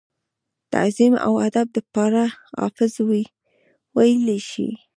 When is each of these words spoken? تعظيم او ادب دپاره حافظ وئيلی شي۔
تعظيم 0.73 1.13
او 1.25 1.33
ادب 1.47 1.67
دپاره 1.77 2.25
حافظ 2.59 2.93
وئيلی 3.95 4.39
شي۔ 4.49 4.67